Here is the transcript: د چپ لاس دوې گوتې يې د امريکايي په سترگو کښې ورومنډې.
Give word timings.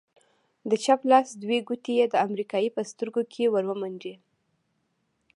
د 0.69 0.71
چپ 0.83 1.01
لاس 1.11 1.27
دوې 1.43 1.59
گوتې 1.67 1.93
يې 1.99 2.05
د 2.09 2.15
امريکايي 2.27 2.69
په 2.75 2.81
سترگو 2.89 3.21
کښې 3.31 3.45
ورومنډې. 3.51 4.13